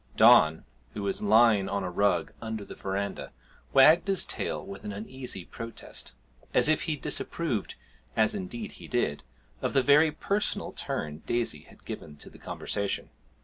[0.17, 3.33] Don, who was lying on a rug under the verandah,
[3.71, 6.13] wagged his tail with an uneasy protest,
[6.55, 7.75] as if he disapproved
[8.17, 9.21] (as indeed he did)
[9.61, 13.11] of the very personal turn Daisy had given to the conversation.